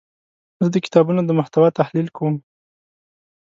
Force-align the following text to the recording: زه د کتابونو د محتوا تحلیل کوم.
زه 0.61 0.67
د 0.73 0.75
کتابونو 0.85 1.21
د 1.25 1.31
محتوا 1.39 1.67
تحلیل 1.79 2.07
کوم. 2.17 2.35